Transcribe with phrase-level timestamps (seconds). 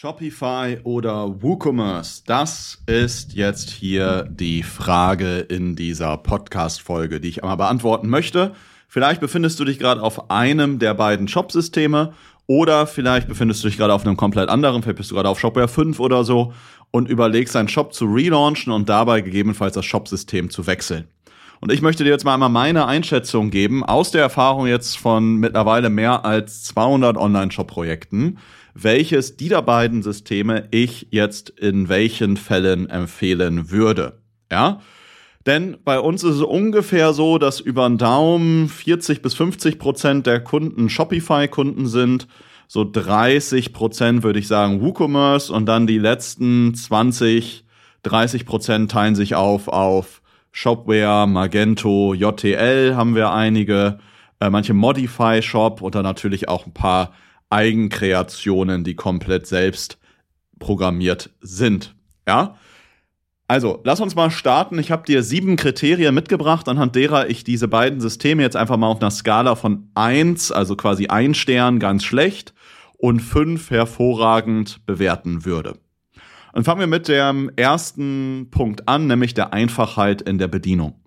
[0.00, 2.22] Shopify oder WooCommerce?
[2.24, 8.52] Das ist jetzt hier die Frage in dieser Podcast-Folge, die ich einmal beantworten möchte.
[8.86, 12.12] Vielleicht befindest du dich gerade auf einem der beiden Shop-Systeme
[12.46, 15.40] oder vielleicht befindest du dich gerade auf einem komplett anderen, vielleicht bist du gerade auf
[15.40, 16.52] Shopware 5 oder so
[16.92, 21.08] und überlegst, deinen Shop zu relaunchen und dabei gegebenenfalls das Shop-System zu wechseln.
[21.60, 25.38] Und ich möchte dir jetzt mal einmal meine Einschätzung geben aus der Erfahrung jetzt von
[25.38, 28.38] mittlerweile mehr als 200 Online-Shop-Projekten
[28.82, 34.20] welches dieser beiden Systeme ich jetzt in welchen Fällen empfehlen würde.
[34.50, 34.80] Ja?
[35.46, 40.26] Denn bei uns ist es ungefähr so, dass über den Daumen 40 bis 50 Prozent
[40.26, 42.28] der Kunden Shopify-Kunden sind.
[42.66, 47.64] So 30 Prozent würde ich sagen WooCommerce und dann die letzten 20,
[48.02, 50.20] 30 Prozent teilen sich auf auf
[50.52, 53.98] Shopware, Magento, JTL haben wir einige,
[54.40, 57.12] äh, manche Modify Shop und dann natürlich auch ein paar
[57.50, 59.98] Eigenkreationen, die komplett selbst
[60.58, 61.94] programmiert sind.
[62.26, 62.56] Ja?
[63.50, 64.78] Also, lass uns mal starten.
[64.78, 68.88] Ich habe dir sieben Kriterien mitgebracht, anhand derer ich diese beiden Systeme jetzt einfach mal
[68.88, 72.52] auf einer Skala von eins, also quasi ein Stern, ganz schlecht,
[72.98, 75.78] und fünf hervorragend bewerten würde.
[76.52, 81.00] Und fangen wir mit dem ersten Punkt an, nämlich der Einfachheit in der Bedienung.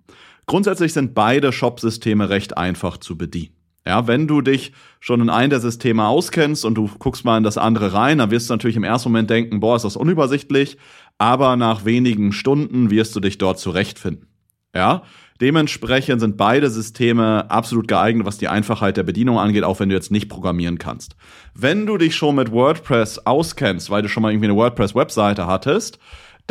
[0.46, 3.54] Grundsätzlich sind beide Shop-Systeme recht einfach zu bedienen.
[3.86, 7.42] Ja, wenn du dich schon in einem der Systeme auskennst und du guckst mal in
[7.42, 10.78] das andere rein, dann wirst du natürlich im ersten Moment denken, boah, ist das unübersichtlich,
[11.18, 14.28] aber nach wenigen Stunden wirst du dich dort zurechtfinden.
[14.74, 15.02] Ja,
[15.40, 19.94] dementsprechend sind beide Systeme absolut geeignet, was die Einfachheit der Bedienung angeht, auch wenn du
[19.94, 21.16] jetzt nicht programmieren kannst.
[21.54, 25.98] Wenn du dich schon mit WordPress auskennst, weil du schon mal irgendwie eine WordPress-Webseite hattest,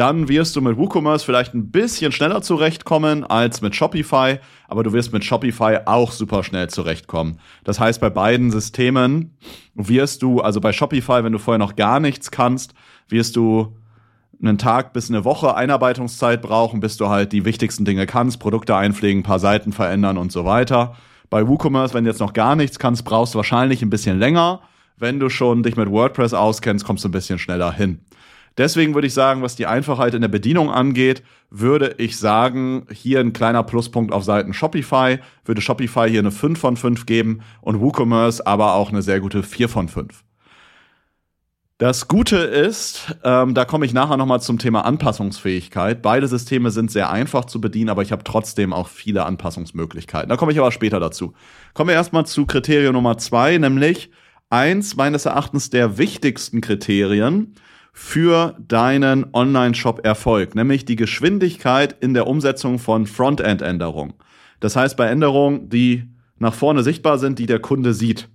[0.01, 4.93] dann wirst du mit WooCommerce vielleicht ein bisschen schneller zurechtkommen als mit Shopify, aber du
[4.93, 7.37] wirst mit Shopify auch super schnell zurechtkommen.
[7.63, 9.37] Das heißt, bei beiden Systemen
[9.75, 12.73] wirst du, also bei Shopify, wenn du vorher noch gar nichts kannst,
[13.09, 13.77] wirst du
[14.41, 18.75] einen Tag bis eine Woche Einarbeitungszeit brauchen, bis du halt die wichtigsten Dinge kannst, Produkte
[18.75, 20.95] einpflegen, paar Seiten verändern und so weiter.
[21.29, 24.61] Bei WooCommerce, wenn du jetzt noch gar nichts kannst, brauchst du wahrscheinlich ein bisschen länger.
[24.97, 27.99] Wenn du schon dich mit WordPress auskennst, kommst du ein bisschen schneller hin.
[28.57, 33.19] Deswegen würde ich sagen, was die Einfachheit in der Bedienung angeht, würde ich sagen, hier
[33.19, 37.79] ein kleiner Pluspunkt auf Seiten Shopify, würde Shopify hier eine 5 von 5 geben und
[37.79, 40.23] WooCommerce aber auch eine sehr gute 4 von 5.
[41.81, 46.03] Das Gute ist, ähm, da komme ich nachher nochmal zum Thema Anpassungsfähigkeit.
[46.03, 50.29] Beide Systeme sind sehr einfach zu bedienen, aber ich habe trotzdem auch viele Anpassungsmöglichkeiten.
[50.29, 51.33] Da komme ich aber später dazu.
[51.73, 54.11] Kommen wir erstmal zu Kriterium Nummer zwei, nämlich
[54.51, 57.55] eins meines Erachtens der wichtigsten Kriterien
[57.93, 64.13] für deinen Online-Shop-Erfolg, nämlich die Geschwindigkeit in der Umsetzung von Frontend-Änderungen.
[64.59, 66.07] Das heißt, bei Änderungen, die
[66.37, 68.29] nach vorne sichtbar sind, die der Kunde sieht.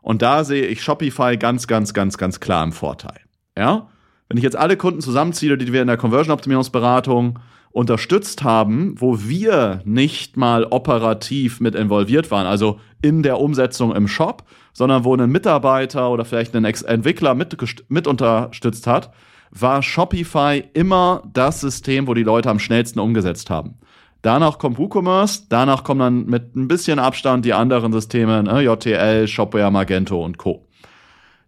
[0.00, 3.20] Und da sehe ich Shopify ganz, ganz, ganz, ganz klar im Vorteil.
[3.56, 3.88] Ja?
[4.28, 7.38] Wenn ich jetzt alle Kunden zusammenziehe, die wir in der Conversion-Optimierungsberatung
[7.70, 14.08] unterstützt haben, wo wir nicht mal operativ mit involviert waren, also in der Umsetzung im
[14.08, 17.56] Shop, sondern wo ein Mitarbeiter oder vielleicht ein Entwickler mit,
[17.88, 19.12] mit unterstützt hat,
[19.50, 23.78] war Shopify immer das System, wo die Leute am schnellsten umgesetzt haben.
[24.22, 29.26] Danach kommt WooCommerce, danach kommen dann mit ein bisschen Abstand die anderen Systeme, ne, JTL,
[29.26, 30.68] Shopware, Magento und Co.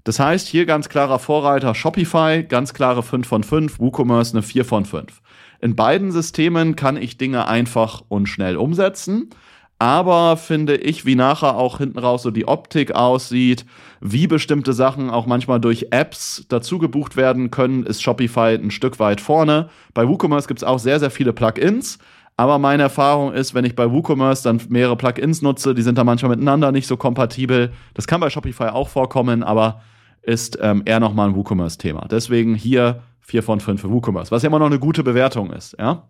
[0.02, 4.64] Das heißt, hier ganz klarer Vorreiter Shopify, ganz klare 5 von 5, WooCommerce eine 4
[4.64, 5.22] von 5.
[5.60, 9.30] In beiden Systemen kann ich Dinge einfach und schnell umsetzen.
[9.78, 13.66] Aber finde ich, wie nachher auch hinten raus so die Optik aussieht,
[14.00, 18.98] wie bestimmte Sachen auch manchmal durch Apps dazu gebucht werden können, ist Shopify ein Stück
[18.98, 19.68] weit vorne.
[19.92, 21.98] Bei WooCommerce gibt es auch sehr, sehr viele Plugins.
[22.36, 26.04] Aber meine Erfahrung ist, wenn ich bei WooCommerce dann mehrere Plugins nutze, die sind da
[26.04, 27.72] manchmal miteinander nicht so kompatibel.
[27.94, 29.82] Das kann bei Shopify auch vorkommen, aber
[30.22, 32.08] ist ähm, eher nochmal ein WooCommerce-Thema.
[32.10, 35.76] Deswegen hier 4 von 5 für WooCommerce, was ja immer noch eine gute Bewertung ist.
[35.78, 36.08] Ja?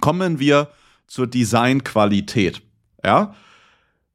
[0.00, 0.68] Kommen wir
[1.06, 2.62] zur Designqualität.
[3.06, 3.34] Ja?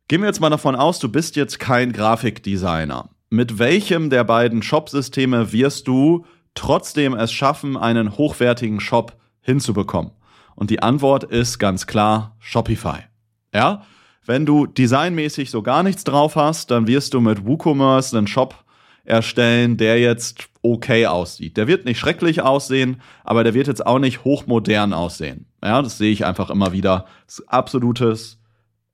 [0.10, 3.10] Gehen wir jetzt mal davon aus, du bist jetzt kein Grafikdesigner.
[3.30, 10.12] Mit welchem der beiden Shop-Systeme wirst du trotzdem es schaffen, einen hochwertigen Shop hinzubekommen?
[10.56, 13.06] Und die Antwort ist ganz klar Shopify.
[13.54, 13.84] Ja?
[14.26, 18.66] Wenn du designmäßig so gar nichts drauf hast, dann wirst du mit WooCommerce einen Shop
[19.06, 21.56] erstellen, der jetzt okay aussieht.
[21.56, 25.48] Der wird nicht schrecklich aussehen, aber der wird jetzt auch nicht hochmodern aussehen.
[25.64, 27.06] Ja, das sehe ich einfach immer wieder.
[27.26, 28.41] Das ist absolutes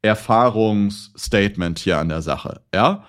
[0.01, 2.61] Erfahrungsstatement hier an der Sache.
[2.73, 3.03] Ja,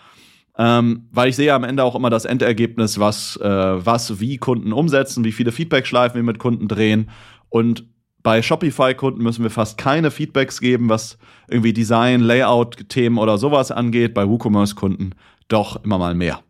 [0.59, 4.73] ähm, weil ich sehe am Ende auch immer das Endergebnis, was, äh, was wie Kunden
[4.73, 7.11] umsetzen, wie viele Feedback-Schleifen wir mit Kunden drehen.
[7.49, 7.85] Und
[8.25, 11.17] bei Shopify-Kunden müssen wir fast keine Feedbacks geben, was
[11.49, 14.15] irgendwie Design, Layout-Themen oder sowas angeht.
[14.15, 15.15] Bei WooCommerce-Kunden
[15.47, 16.41] doch immer mal mehr.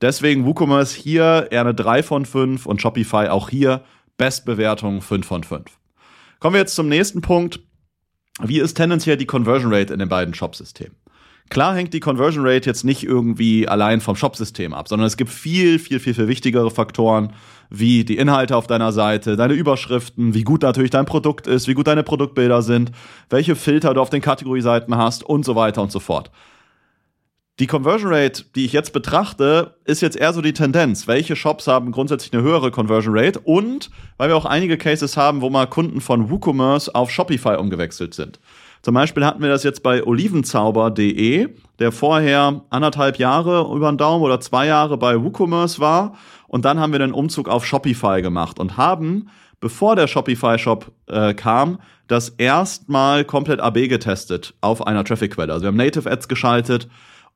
[0.00, 3.82] Deswegen WooCommerce hier eher eine 3 von 5 und Shopify auch hier
[4.16, 5.64] Bestbewertung 5 von 5.
[6.40, 7.60] Kommen wir jetzt zum nächsten Punkt.
[8.42, 10.94] Wie ist tendenziell die Conversion Rate in den beiden Shopsystemen?
[11.50, 15.30] Klar hängt die Conversion Rate jetzt nicht irgendwie allein vom Shopsystem ab, sondern es gibt
[15.30, 17.32] viel, viel, viel, viel wichtigere Faktoren,
[17.70, 21.74] wie die Inhalte auf deiner Seite, deine Überschriften, wie gut natürlich dein Produkt ist, wie
[21.74, 22.92] gut deine Produktbilder sind,
[23.30, 26.30] welche Filter du auf den Kategorieseiten hast und so weiter und so fort.
[27.60, 31.08] Die Conversion Rate, die ich jetzt betrachte, ist jetzt eher so die Tendenz.
[31.08, 33.40] Welche Shops haben grundsätzlich eine höhere Conversion Rate?
[33.40, 38.14] Und weil wir auch einige Cases haben, wo mal Kunden von WooCommerce auf Shopify umgewechselt
[38.14, 38.38] sind.
[38.82, 41.48] Zum Beispiel hatten wir das jetzt bei olivenzauber.de,
[41.80, 46.14] der vorher anderthalb Jahre über den Daumen oder zwei Jahre bei WooCommerce war.
[46.46, 51.34] Und dann haben wir den Umzug auf Shopify gemacht und haben, bevor der Shopify-Shop äh,
[51.34, 55.52] kam, das erstmal komplett AB getestet auf einer Traffic-Quelle.
[55.52, 56.88] Also wir haben Native Ads geschaltet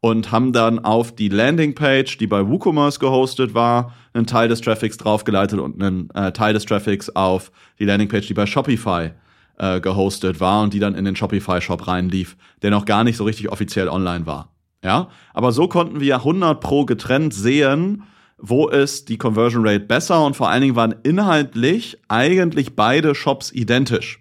[0.03, 4.99] und haben dann auf die Landingpage, die bei WooCommerce gehostet war, einen Teil des Traffics
[4.99, 9.13] draufgeleitet und einen äh, Teil des Traffics auf die Landingpage, die bei Shopify
[9.59, 13.23] äh, gehostet war und die dann in den Shopify-Shop reinlief, der noch gar nicht so
[13.23, 14.51] richtig offiziell online war.
[14.83, 18.03] Ja, aber so konnten wir 100 pro getrennt sehen,
[18.39, 23.53] wo ist die Conversion Rate besser und vor allen Dingen waren inhaltlich eigentlich beide Shops
[23.53, 24.19] identisch.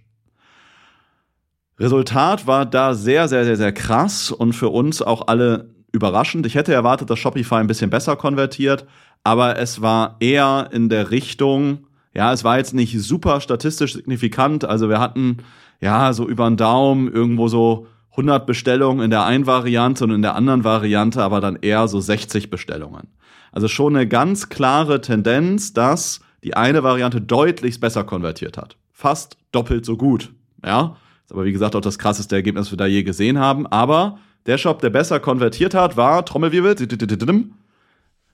[1.80, 6.45] Resultat war da sehr, sehr, sehr, sehr krass und für uns auch alle überraschend.
[6.45, 8.85] Ich hätte erwartet, dass Shopify ein bisschen besser konvertiert,
[9.23, 14.65] aber es war eher in der Richtung, ja, es war jetzt nicht super statistisch signifikant.
[14.65, 15.38] Also wir hatten
[15.79, 20.21] ja so über den Daumen irgendwo so 100 Bestellungen in der einen Variante und in
[20.21, 23.07] der anderen Variante aber dann eher so 60 Bestellungen.
[23.51, 28.77] Also schon eine ganz klare Tendenz, dass die eine Variante deutlich besser konvertiert hat.
[28.91, 30.33] Fast doppelt so gut.
[30.65, 33.67] Ja, ist aber wie gesagt auch das krasseste Ergebnis, das wir da je gesehen haben.
[33.67, 36.75] Aber der Shop, der besser konvertiert hat, war Trommelwirbel,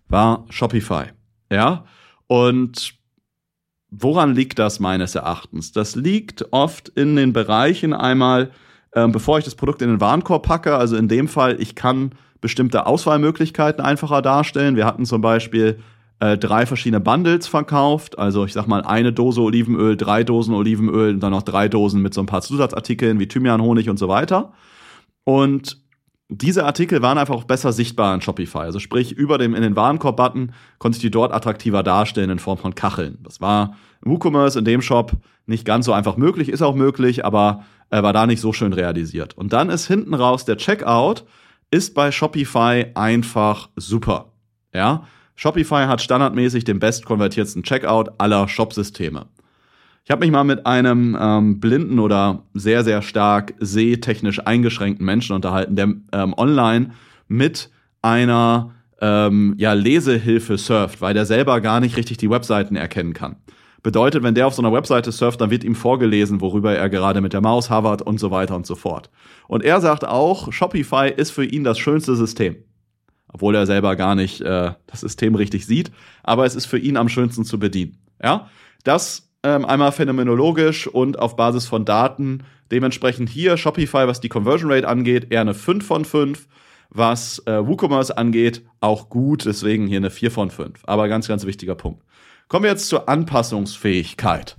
[0.07, 1.05] war Shopify.
[1.51, 1.85] Ja,
[2.27, 2.93] und
[3.89, 5.71] woran liegt das meines Erachtens?
[5.71, 8.51] Das liegt oft in den Bereichen einmal,
[8.93, 12.11] ähm, bevor ich das Produkt in den Warenkorb packe, also in dem Fall, ich kann
[12.41, 14.75] bestimmte Auswahlmöglichkeiten einfacher darstellen.
[14.75, 15.79] Wir hatten zum Beispiel
[16.19, 18.17] äh, drei verschiedene Bundles verkauft.
[18.19, 22.01] Also ich sag mal eine Dose Olivenöl, drei Dosen Olivenöl und dann noch drei Dosen
[22.01, 24.53] mit so ein paar Zusatzartikeln wie Thymian, Honig und so weiter.
[25.23, 25.77] Und
[26.29, 28.59] diese Artikel waren einfach auch besser sichtbar in Shopify.
[28.59, 32.57] Also sprich, über dem in den Warenkorb-Button konnte ich die dort attraktiver darstellen in Form
[32.57, 33.19] von Kacheln.
[33.23, 35.13] Das war im WooCommerce in dem Shop
[35.45, 38.73] nicht ganz so einfach möglich, ist auch möglich, aber äh, war da nicht so schön
[38.73, 39.37] realisiert.
[39.37, 41.23] Und dann ist hinten raus der Checkout
[41.71, 44.31] ist bei Shopify einfach super.
[44.73, 45.03] Ja,
[45.35, 49.27] Shopify hat standardmäßig den bestkonvertierten Checkout aller Shopsysteme.
[50.07, 55.35] Ich habe mich mal mit einem ähm, blinden oder sehr, sehr stark sehtechnisch eingeschränkten Menschen
[55.35, 56.91] unterhalten, der ähm, online
[57.27, 57.69] mit
[58.01, 58.71] einer
[59.01, 63.35] ähm, ja, Lesehilfe surft, weil der selber gar nicht richtig die Webseiten erkennen kann.
[63.83, 67.19] Bedeutet, wenn der auf so einer Webseite surft, dann wird ihm vorgelesen, worüber er gerade
[67.19, 69.09] mit der Maus havert und so weiter und so fort.
[69.49, 72.55] Und er sagt auch, Shopify ist für ihn das schönste System
[73.29, 75.91] obwohl er selber gar nicht äh, das System richtig sieht,
[76.23, 77.97] aber es ist für ihn am schönsten zu bedienen.
[78.23, 78.49] Ja,
[78.85, 82.43] das ähm, einmal phänomenologisch und auf Basis von Daten.
[82.69, 86.47] Dementsprechend hier Shopify, was die Conversion Rate angeht, eher eine 5 von 5.
[86.89, 90.81] Was äh, WooCommerce angeht, auch gut, deswegen hier eine 4 von 5.
[90.85, 92.03] Aber ganz, ganz wichtiger Punkt.
[92.49, 94.57] Kommen wir jetzt zur Anpassungsfähigkeit.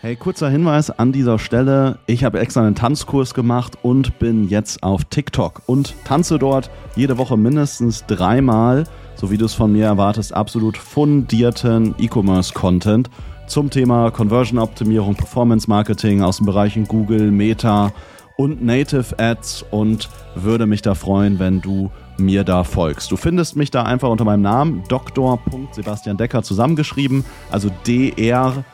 [0.00, 1.98] Hey, kurzer Hinweis an dieser Stelle.
[2.06, 7.16] Ich habe extra einen Tanzkurs gemacht und bin jetzt auf TikTok und tanze dort jede
[7.16, 8.84] Woche mindestens dreimal,
[9.16, 13.10] so wie du es von mir erwartest, absolut fundierten E-Commerce-Content
[13.46, 17.92] zum Thema Conversion-Optimierung, Performance-Marketing aus den Bereichen Google, Meta
[18.36, 23.10] und Native Ads und würde mich da freuen, wenn du mir da folgst.
[23.10, 25.38] Du findest mich da einfach unter meinem Namen Dr.
[25.72, 28.64] Sebastian Decker zusammengeschrieben, also DR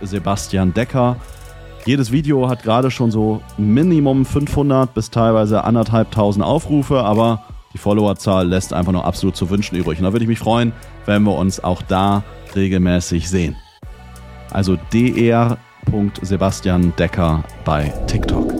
[0.00, 1.16] Sebastian Decker.
[1.84, 7.42] Jedes Video hat gerade schon so Minimum 500 bis teilweise anderthalbtausend Aufrufe, aber
[7.78, 10.00] die Followerzahl lässt einfach noch absolut zu wünschen übrig.
[10.00, 10.72] Und da würde ich mich freuen,
[11.06, 12.24] wenn wir uns auch da
[12.56, 13.54] regelmäßig sehen.
[14.50, 18.52] Also dr.sebastian Decker bei TikTok.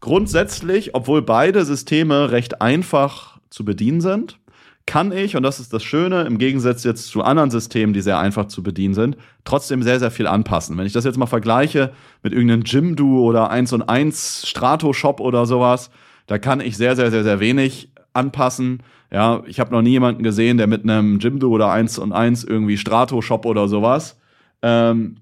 [0.00, 4.40] Grundsätzlich, obwohl beide Systeme recht einfach zu bedienen sind,
[4.84, 8.18] kann ich, und das ist das Schöne, im Gegensatz jetzt zu anderen Systemen, die sehr
[8.18, 10.76] einfach zu bedienen sind, trotzdem sehr, sehr viel anpassen.
[10.78, 11.92] Wenn ich das jetzt mal vergleiche
[12.24, 15.90] mit irgendeinem Jimdo oder 1 und 1 Strato-Shop oder sowas,
[16.28, 18.82] da kann ich sehr, sehr, sehr, sehr wenig anpassen.
[19.10, 22.44] Ja, ich habe noch nie jemanden gesehen, der mit einem Jimdo oder 1 und 1
[22.44, 24.20] irgendwie Strato-Shop oder sowas,
[24.62, 25.16] ähm,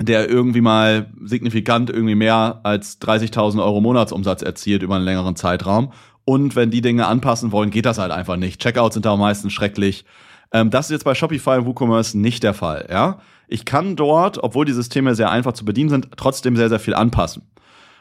[0.00, 5.92] der irgendwie mal signifikant irgendwie mehr als 30.000 Euro Monatsumsatz erzielt über einen längeren Zeitraum
[6.24, 8.60] Und wenn die Dinge anpassen wollen, geht das halt einfach nicht.
[8.60, 10.04] Checkouts sind da meistens schrecklich.
[10.52, 12.86] Ähm, das ist jetzt bei Shopify und WooCommerce nicht der Fall.
[12.88, 13.18] Ja,
[13.48, 16.94] ich kann dort, obwohl die Systeme sehr einfach zu bedienen sind, trotzdem sehr sehr viel
[16.94, 17.42] anpassen.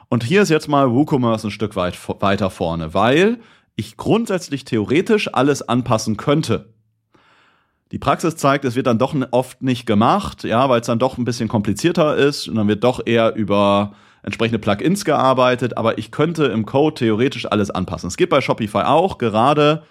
[0.09, 3.39] Und hier ist jetzt mal WooCommerce ein Stück weit weiter vorne, weil
[3.75, 6.73] ich grundsätzlich theoretisch alles anpassen könnte.
[7.91, 11.17] Die Praxis zeigt, es wird dann doch oft nicht gemacht, ja, weil es dann doch
[11.17, 16.11] ein bisschen komplizierter ist und dann wird doch eher über entsprechende Plugins gearbeitet, aber ich
[16.11, 18.07] könnte im Code theoretisch alles anpassen.
[18.07, 19.83] Es geht bei Shopify auch, gerade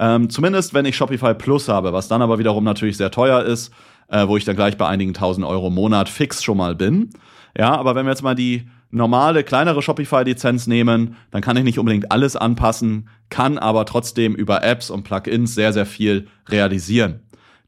[0.00, 3.72] ähm, zumindest wenn ich Shopify Plus habe, was dann aber wiederum natürlich sehr teuer ist,
[4.08, 7.10] äh, wo ich dann gleich bei einigen tausend Euro im Monat fix schon mal bin.
[7.56, 11.78] Ja, aber wenn wir jetzt mal die normale, kleinere Shopify-Lizenz nehmen, dann kann ich nicht
[11.78, 17.20] unbedingt alles anpassen, kann aber trotzdem über Apps und Plugins sehr, sehr viel realisieren.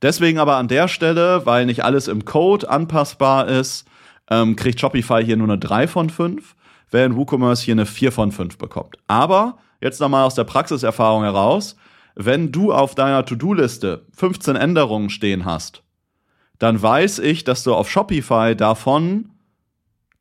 [0.03, 3.87] Deswegen aber an der Stelle, weil nicht alles im Code anpassbar ist,
[4.31, 6.55] ähm, kriegt Shopify hier nur eine 3 von 5,
[6.91, 8.97] während WooCommerce hier eine 4 von 5 bekommt.
[9.07, 11.77] Aber jetzt nochmal aus der Praxiserfahrung heraus,
[12.15, 15.83] wenn du auf deiner To-Do-Liste 15 Änderungen stehen hast,
[16.59, 19.31] dann weiß ich, dass du auf Shopify davon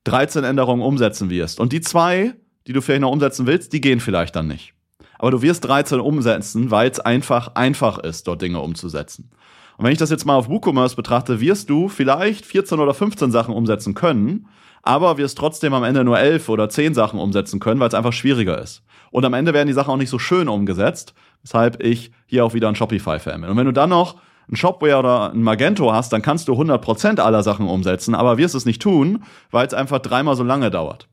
[0.05, 1.59] 13 Änderungen umsetzen wirst.
[1.59, 2.33] Und die zwei,
[2.67, 4.73] die du vielleicht noch umsetzen willst, die gehen vielleicht dann nicht.
[5.19, 9.31] Aber du wirst 13 umsetzen, weil es einfach einfach ist, dort Dinge umzusetzen.
[9.77, 13.31] Und wenn ich das jetzt mal auf WooCommerce betrachte, wirst du vielleicht 14 oder 15
[13.31, 14.47] Sachen umsetzen können,
[14.83, 18.13] aber wirst trotzdem am Ende nur 11 oder 10 Sachen umsetzen können, weil es einfach
[18.13, 18.83] schwieriger ist.
[19.11, 22.53] Und am Ende werden die Sachen auch nicht so schön umgesetzt, weshalb ich hier auch
[22.53, 23.49] wieder ein Shopify-Fan bin.
[23.49, 24.17] Und wenn du dann noch
[24.49, 28.55] ein Shopware oder ein Magento hast, dann kannst du 100% aller Sachen umsetzen, aber wirst
[28.55, 31.07] es nicht tun, weil es einfach dreimal so lange dauert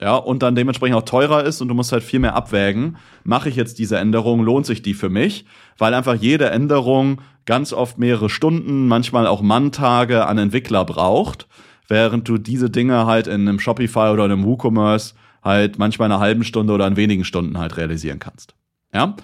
[0.00, 2.98] ja, und dann dementsprechend auch teurer ist und du musst halt viel mehr abwägen.
[3.24, 5.46] Mache ich jetzt diese Änderung, lohnt sich die für mich?
[5.78, 11.46] Weil einfach jede Änderung ganz oft mehrere Stunden, manchmal auch Manntage an Entwickler braucht,
[11.88, 16.20] während du diese Dinge halt in einem Shopify oder einem WooCommerce halt manchmal in einer
[16.20, 18.54] halben Stunde oder in wenigen Stunden halt realisieren kannst.
[18.92, 19.16] Ja?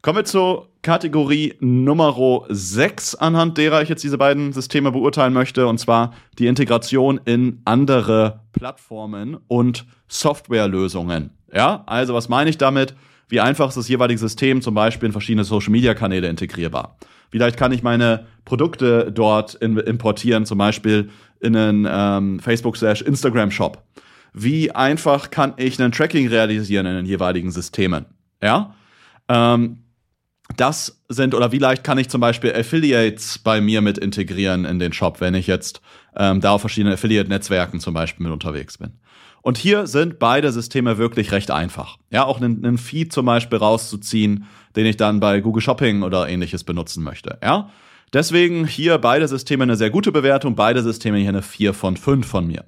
[0.00, 5.66] Kommen wir zur Kategorie Nummer 6, anhand derer ich jetzt diese beiden Systeme beurteilen möchte,
[5.66, 11.30] und zwar die Integration in andere Plattformen und Softwarelösungen.
[11.52, 12.94] Ja, also was meine ich damit?
[13.28, 16.96] Wie einfach ist das jeweilige System zum Beispiel in verschiedene Social-Media-Kanäle integrierbar?
[17.30, 23.82] Vielleicht kann ich meine Produkte dort in, importieren, zum Beispiel in einen ähm, Facebook-Instagram-Shop.
[24.32, 28.06] Wie einfach kann ich ein Tracking realisieren in den jeweiligen Systemen?
[28.40, 28.74] Ja,
[29.28, 29.78] ähm,
[30.56, 34.78] das sind, oder wie leicht kann ich zum Beispiel Affiliates bei mir mit integrieren in
[34.78, 35.80] den Shop, wenn ich jetzt
[36.16, 38.94] ähm, da auf verschiedenen Affiliate-Netzwerken zum Beispiel mit unterwegs bin.
[39.42, 41.98] Und hier sind beide Systeme wirklich recht einfach.
[42.10, 46.28] Ja, auch einen, einen Feed zum Beispiel rauszuziehen, den ich dann bei Google Shopping oder
[46.28, 47.38] ähnliches benutzen möchte.
[47.42, 47.70] Ja,
[48.12, 52.26] deswegen hier beide Systeme eine sehr gute Bewertung, beide Systeme hier eine 4 von 5
[52.26, 52.64] von mir.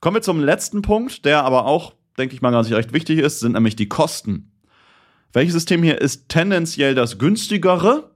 [0.00, 3.40] Kommen wir zum letzten Punkt, der aber auch, denke ich mal, ganz recht wichtig ist,
[3.40, 4.52] sind nämlich die Kosten.
[5.32, 8.10] Welches System hier ist tendenziell das günstigere?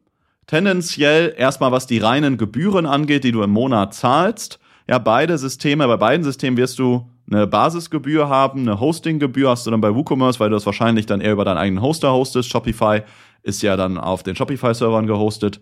[0.46, 4.58] Tendenziell erstmal, was die reinen Gebühren angeht, die du im Monat zahlst.
[4.88, 9.70] Ja, beide Systeme, bei beiden Systemen wirst du eine Basisgebühr haben, eine Hostinggebühr hast du
[9.70, 12.50] dann bei WooCommerce, weil du das wahrscheinlich dann eher über deinen eigenen Hoster hostest.
[12.50, 13.02] Shopify
[13.44, 15.60] ist ja dann auf den Shopify-Servern gehostet.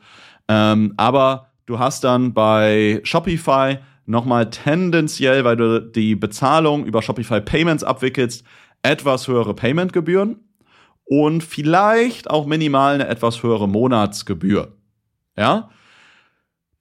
[0.49, 7.43] Ähm, aber du hast dann bei Shopify nochmal tendenziell, weil du die Bezahlung über Shopify
[7.43, 8.45] Payments abwickelst,
[8.83, 10.48] etwas höhere Paymentgebühren
[11.09, 14.73] und vielleicht auch minimal eine etwas höhere Monatsgebühr.
[15.37, 15.71] Ja?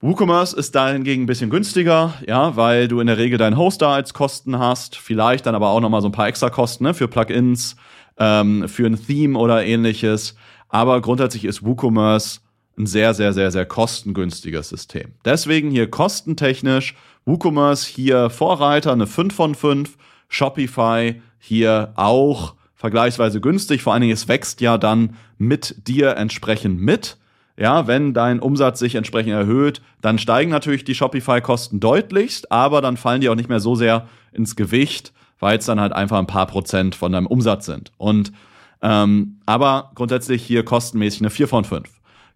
[0.00, 3.88] WooCommerce ist da hingegen ein bisschen günstiger, ja, weil du in der Regel deinen Hoster
[3.88, 6.94] als Kosten hast, vielleicht dann aber auch noch mal so ein paar extra Kosten ne,
[6.94, 7.74] für Plugins,
[8.16, 10.36] ähm, für ein Theme oder ähnliches.
[10.68, 12.40] Aber grundsätzlich ist WooCommerce
[12.78, 15.14] ein sehr, sehr, sehr, sehr kostengünstiges System.
[15.24, 16.94] Deswegen hier kostentechnisch
[17.24, 19.96] WooCommerce hier Vorreiter, eine 5 von 5,
[20.28, 23.82] Shopify hier auch vergleichsweise günstig.
[23.82, 27.18] Vor allen Dingen, es wächst ja dann mit dir entsprechend mit.
[27.58, 32.96] Ja, wenn dein Umsatz sich entsprechend erhöht, dann steigen natürlich die Shopify-Kosten deutlichst, aber dann
[32.96, 36.28] fallen die auch nicht mehr so sehr ins Gewicht, weil es dann halt einfach ein
[36.28, 37.90] paar Prozent von deinem Umsatz sind.
[37.98, 38.32] Und
[38.80, 41.88] ähm, aber grundsätzlich hier kostenmäßig eine 4 von 5.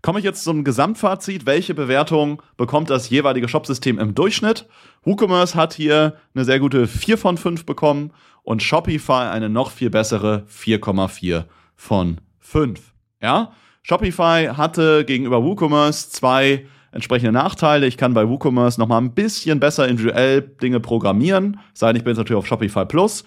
[0.03, 1.47] Komme ich jetzt zum Gesamtfazit.
[1.47, 4.67] Welche Bewertung bekommt das jeweilige Shopsystem im Durchschnitt?
[5.05, 8.11] WooCommerce hat hier eine sehr gute 4 von 5 bekommen
[8.43, 11.45] und Shopify eine noch viel bessere 4,4
[11.75, 12.93] von 5.
[13.21, 13.53] Ja?
[13.83, 17.87] Shopify hatte gegenüber WooCommerce zwei entsprechende Nachteile.
[17.87, 22.05] Ich kann bei WooCommerce noch mal ein bisschen besser individuell Dinge programmieren, sei denn ich
[22.05, 23.25] bin jetzt natürlich auf Shopify Plus.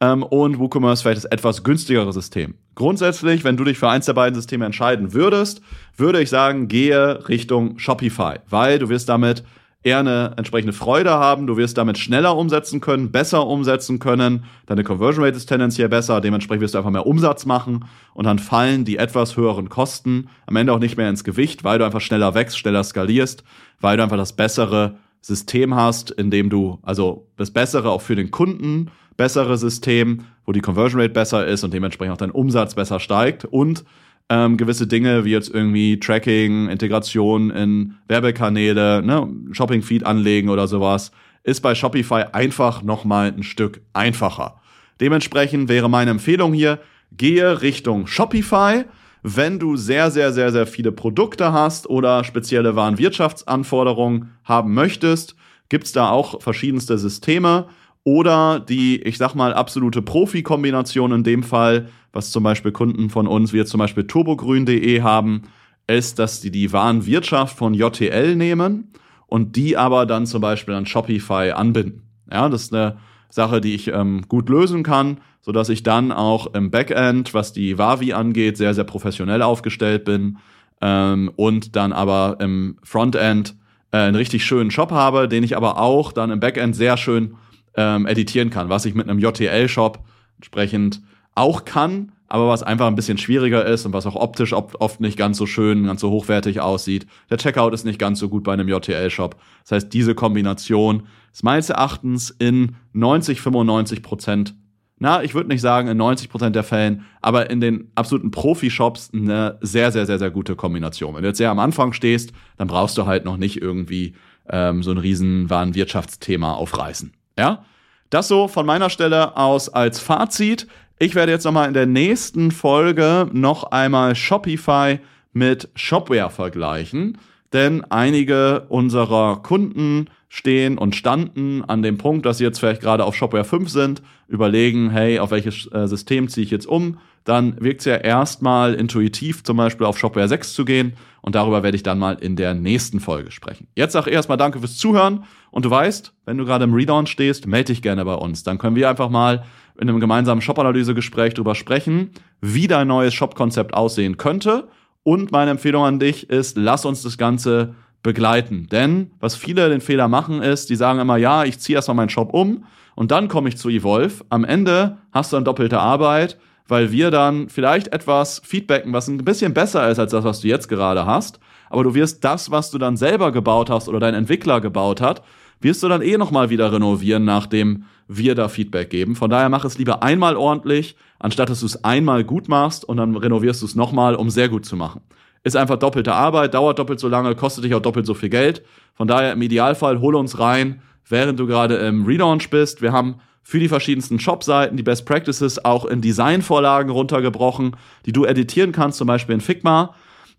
[0.00, 2.54] Ähm, und WooCommerce vielleicht das etwas günstigere System.
[2.76, 5.60] Grundsätzlich, wenn du dich für eins der beiden Systeme entscheiden würdest,
[5.96, 9.42] würde ich sagen, gehe Richtung Shopify, weil du wirst damit
[9.82, 11.46] eher eine entsprechende Freude haben.
[11.46, 14.44] Du wirst damit schneller umsetzen können, besser umsetzen können.
[14.66, 16.20] Deine Conversion Rate ist tendenziell besser.
[16.20, 17.84] Dementsprechend wirst du einfach mehr Umsatz machen.
[18.14, 21.78] Und dann fallen die etwas höheren Kosten am Ende auch nicht mehr ins Gewicht, weil
[21.78, 23.44] du einfach schneller wächst, schneller skalierst,
[23.80, 28.16] weil du einfach das bessere System hast, in dem du, also das bessere auch für
[28.16, 32.74] den Kunden, bessere System, wo die Conversion Rate besser ist und dementsprechend auch dein Umsatz
[32.74, 33.84] besser steigt und
[34.30, 41.12] ähm, gewisse Dinge wie jetzt irgendwie Tracking, Integration in Werbekanäle, ne, Shopping-Feed anlegen oder sowas,
[41.44, 44.60] ist bei Shopify einfach nochmal ein Stück einfacher.
[45.00, 46.80] Dementsprechend wäre meine Empfehlung hier,
[47.16, 48.84] gehe Richtung Shopify.
[49.22, 55.36] Wenn du sehr, sehr, sehr, sehr viele Produkte hast oder spezielle Warenwirtschaftsanforderungen haben möchtest,
[55.68, 57.66] gibt's da auch verschiedenste Systeme
[58.08, 63.26] oder die, ich sag mal, absolute Profi-Kombination in dem Fall, was zum Beispiel Kunden von
[63.26, 65.42] uns, wie jetzt zum Beispiel turbogrün.de haben,
[65.86, 68.92] ist, dass die die Warenwirtschaft von JTL nehmen
[69.26, 72.00] und die aber dann zum Beispiel an Shopify anbinden.
[72.32, 72.96] Ja, das ist eine
[73.28, 77.52] Sache, die ich ähm, gut lösen kann, so dass ich dann auch im Backend, was
[77.52, 80.38] die Wavi angeht, sehr, sehr professionell aufgestellt bin
[80.80, 83.54] ähm, und dann aber im Frontend
[83.92, 87.34] äh, einen richtig schönen Shop habe, den ich aber auch dann im Backend sehr schön
[87.78, 90.00] ähm, editieren kann, was ich mit einem JTL-Shop
[90.36, 91.00] entsprechend
[91.36, 95.16] auch kann, aber was einfach ein bisschen schwieriger ist und was auch optisch oft nicht
[95.16, 97.06] ganz so schön, ganz so hochwertig aussieht.
[97.30, 99.36] Der Checkout ist nicht ganz so gut bei einem JTL-Shop.
[99.62, 104.54] Das heißt, diese Kombination ist meines Erachtens in 90, 95 Prozent,
[104.98, 109.12] na, ich würde nicht sagen in 90 Prozent der Fällen, aber in den absoluten Profi-Shops
[109.14, 111.14] eine sehr, sehr, sehr, sehr gute Kombination.
[111.14, 114.16] Wenn du jetzt sehr am Anfang stehst, dann brauchst du halt noch nicht irgendwie
[114.50, 117.12] ähm, so ein riesen Warenwirtschaftsthema aufreißen.
[117.38, 117.64] Ja?
[118.10, 120.66] Das so von meiner Stelle aus als Fazit.
[120.98, 124.98] Ich werde jetzt nochmal in der nächsten Folge noch einmal Shopify
[125.32, 127.18] mit Shopware vergleichen,
[127.52, 133.04] denn einige unserer Kunden stehen und standen an dem Punkt, dass sie jetzt vielleicht gerade
[133.04, 136.98] auf Shopware 5 sind, überlegen, hey, auf welches äh, System ziehe ich jetzt um?
[137.28, 140.94] Dann wirkt es ja erstmal intuitiv, zum Beispiel auf Shopware 6 zu gehen.
[141.20, 143.68] Und darüber werde ich dann mal in der nächsten Folge sprechen.
[143.74, 145.24] Jetzt sag erstmal danke fürs Zuhören.
[145.50, 148.44] Und du weißt, wenn du gerade im Relaunch stehst, melde dich gerne bei uns.
[148.44, 149.44] Dann können wir einfach mal
[149.78, 154.68] in einem gemeinsamen Shop-Analyse-Gespräch darüber sprechen, wie dein neues Shop-Konzept aussehen könnte.
[155.02, 158.68] Und meine Empfehlung an dich ist, lass uns das Ganze begleiten.
[158.72, 162.08] Denn was viele den Fehler machen, ist, die sagen immer, ja, ich ziehe erstmal meinen
[162.08, 164.24] Shop um und dann komme ich zu Evolve.
[164.30, 169.24] Am Ende hast du dann doppelte Arbeit, weil wir dann vielleicht etwas feedbacken, was ein
[169.24, 171.40] bisschen besser ist als das, was du jetzt gerade hast.
[171.70, 175.22] Aber du wirst das, was du dann selber gebaut hast oder dein Entwickler gebaut hat,
[175.60, 179.16] wirst du dann eh nochmal wieder renovieren, nachdem wir da Feedback geben.
[179.16, 182.98] Von daher mach es lieber einmal ordentlich, anstatt dass du es einmal gut machst und
[182.98, 185.00] dann renovierst du es nochmal, um sehr gut zu machen
[185.44, 188.62] ist einfach doppelte Arbeit, dauert doppelt so lange, kostet dich auch doppelt so viel Geld.
[188.94, 192.82] Von daher im Idealfall hole uns rein, während du gerade im Relaunch bist.
[192.82, 193.16] Wir haben
[193.48, 198.98] für die verschiedensten Shop-Seiten die Best Practices auch in Designvorlagen runtergebrochen, die du editieren kannst,
[198.98, 199.94] zum Beispiel in Figma,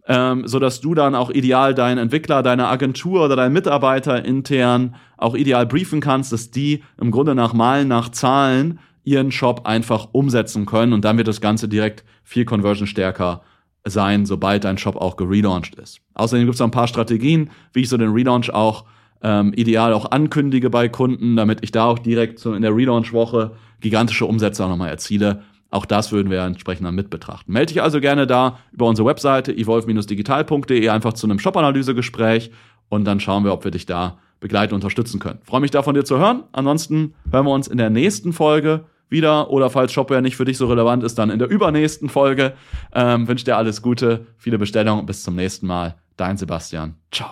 [0.06, 4.94] ähm, so dass du dann auch ideal deinen Entwickler, deine Agentur oder deinen Mitarbeiter intern
[5.18, 10.10] auch ideal briefen kannst, dass die im Grunde nach Malen, nach Zahlen ihren Shop einfach
[10.12, 13.42] umsetzen können und dann wird das Ganze direkt viel Conversion stärker
[13.86, 16.00] sein, sobald dein Shop auch gelauncht ist.
[16.14, 18.86] Außerdem gibt es noch ein paar Strategien, wie ich so den Relaunch auch
[19.22, 23.52] ähm, ideal auch ankündige bei Kunden, damit ich da auch direkt so in der Relaunch-Woche
[23.82, 25.44] gigantische Umsätze auch nochmal erziele.
[25.72, 27.52] Auch das würden wir entsprechend dann mit betrachten.
[27.52, 32.52] Melde dich also gerne da über unsere Webseite evolve-digital.de einfach zu einem Shop-Analyse-Gespräch
[32.90, 35.40] und dann schauen wir, ob wir dich da begleiten und unterstützen können.
[35.44, 36.44] Freue mich da von dir zu hören.
[36.54, 40.58] Ansonsten hören wir uns in der nächsten Folge wieder oder falls Shopware nicht für dich
[40.58, 42.54] so relevant ist, dann in der übernächsten Folge.
[42.94, 45.96] Ähm, wünsche dir alles Gute, viele Bestellungen und bis zum nächsten Mal.
[46.16, 46.96] Dein Sebastian.
[47.12, 47.30] Ciao.